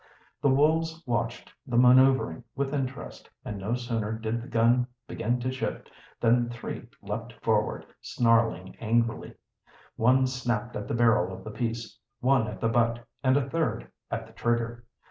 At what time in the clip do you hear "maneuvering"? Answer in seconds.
1.77-2.43